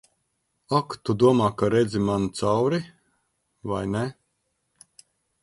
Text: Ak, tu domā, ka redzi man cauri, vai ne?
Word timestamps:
Ak, 0.77 0.95
tu 1.03 1.15
domā, 1.23 1.49
ka 1.59 1.69
redzi 1.73 2.01
man 2.07 2.25
cauri, 2.39 2.81
vai 3.75 3.85
ne? 3.99 4.05